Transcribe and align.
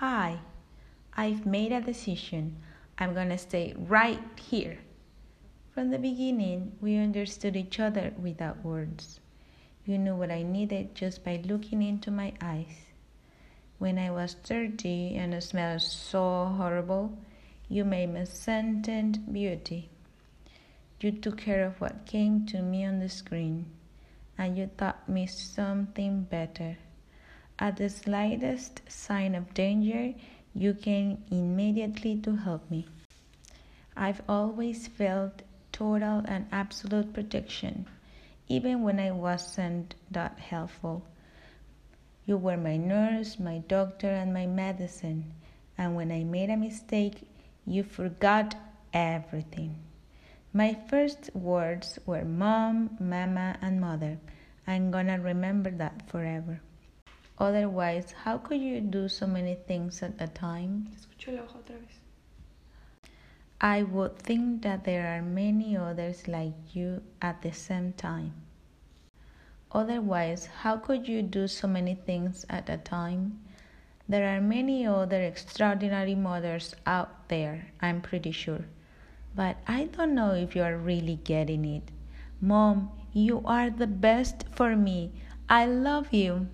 Hi, 0.00 0.40
I've 1.16 1.46
made 1.46 1.72
a 1.72 1.80
decision. 1.80 2.56
I'm 2.98 3.14
gonna 3.14 3.38
stay 3.38 3.72
right 3.78 4.20
here. 4.38 4.80
From 5.70 5.88
the 5.88 5.98
beginning, 5.98 6.72
we 6.82 6.98
understood 6.98 7.56
each 7.56 7.80
other 7.80 8.12
without 8.20 8.62
words. 8.62 9.20
You 9.86 9.96
knew 9.96 10.14
what 10.14 10.30
I 10.30 10.42
needed 10.42 10.94
just 10.94 11.24
by 11.24 11.40
looking 11.42 11.80
into 11.80 12.10
my 12.10 12.34
eyes. 12.42 12.76
When 13.78 13.98
I 13.98 14.10
was 14.10 14.34
dirty 14.34 15.16
and 15.16 15.42
smelled 15.42 15.80
so 15.80 16.44
horrible, 16.58 17.16
you 17.66 17.86
made 17.86 18.12
me 18.12 18.26
scented 18.26 19.32
beauty. 19.32 19.88
You 21.00 21.10
took 21.10 21.38
care 21.38 21.64
of 21.64 21.80
what 21.80 22.04
came 22.04 22.44
to 22.48 22.60
me 22.60 22.84
on 22.84 22.98
the 22.98 23.08
screen, 23.08 23.64
and 24.36 24.58
you 24.58 24.68
taught 24.76 25.08
me 25.08 25.26
something 25.26 26.24
better. 26.24 26.76
At 27.58 27.78
the 27.78 27.88
slightest 27.88 28.82
sign 28.86 29.34
of 29.34 29.54
danger, 29.54 30.12
you 30.54 30.74
came 30.74 31.24
immediately 31.30 32.18
to 32.18 32.36
help 32.36 32.70
me. 32.70 32.86
I've 33.96 34.20
always 34.28 34.86
felt 34.88 35.40
total 35.72 36.22
and 36.26 36.46
absolute 36.52 37.14
protection, 37.14 37.86
even 38.46 38.82
when 38.82 39.00
I 39.00 39.10
wasn't 39.10 39.94
that 40.10 40.38
helpful. 40.38 41.02
You 42.26 42.36
were 42.36 42.58
my 42.58 42.76
nurse, 42.76 43.38
my 43.38 43.58
doctor, 43.66 44.10
and 44.10 44.34
my 44.34 44.44
medicine, 44.44 45.32
and 45.78 45.96
when 45.96 46.12
I 46.12 46.24
made 46.24 46.50
a 46.50 46.58
mistake, 46.58 47.26
you 47.64 47.82
forgot 47.82 48.54
everything. 48.92 49.76
My 50.52 50.76
first 50.88 51.34
words 51.34 51.98
were 52.04 52.24
mom, 52.24 52.98
mama, 53.00 53.56
and 53.62 53.80
mother. 53.80 54.18
I'm 54.66 54.90
gonna 54.90 55.18
remember 55.18 55.70
that 55.70 56.06
forever. 56.10 56.60
Otherwise, 57.38 58.12
how 58.24 58.38
could 58.38 58.60
you 58.60 58.80
do 58.80 59.08
so 59.08 59.26
many 59.26 59.54
things 59.54 60.02
at 60.02 60.14
a 60.18 60.26
time? 60.26 60.88
Escucho 60.94 61.32
la 61.32 61.42
hoja 61.42 61.58
otra 61.58 61.78
vez. 61.78 62.00
I 63.60 63.82
would 63.82 64.18
think 64.18 64.62
that 64.62 64.84
there 64.84 65.06
are 65.06 65.22
many 65.22 65.76
others 65.76 66.28
like 66.28 66.74
you 66.74 67.02
at 67.20 67.42
the 67.42 67.52
same 67.52 67.92
time. 67.92 68.32
Otherwise, 69.72 70.46
how 70.62 70.76
could 70.76 71.08
you 71.08 71.22
do 71.22 71.46
so 71.48 71.66
many 71.66 71.94
things 71.94 72.46
at 72.48 72.68
a 72.70 72.78
time? 72.78 73.40
There 74.08 74.34
are 74.34 74.40
many 74.40 74.86
other 74.86 75.22
extraordinary 75.22 76.14
mothers 76.14 76.74
out 76.86 77.28
there, 77.28 77.66
I'm 77.80 78.00
pretty 78.00 78.32
sure. 78.32 78.64
But 79.34 79.56
I 79.66 79.84
don't 79.84 80.14
know 80.14 80.32
if 80.32 80.56
you 80.56 80.62
are 80.62 80.76
really 80.76 81.16
getting 81.24 81.64
it. 81.64 81.90
Mom, 82.40 82.90
you 83.12 83.42
are 83.44 83.68
the 83.68 83.86
best 83.86 84.44
for 84.52 84.76
me. 84.76 85.12
I 85.48 85.66
love 85.66 86.12
you. 86.12 86.48